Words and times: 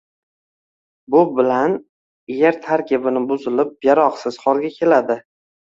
Bu 1.15 1.21
bilan 1.41 1.77
er 2.49 2.59
tarkibi 2.65 3.17
buzilib, 3.35 3.79
yaroqsiz 3.91 4.45
holga 4.49 4.77
keladi 4.81 5.25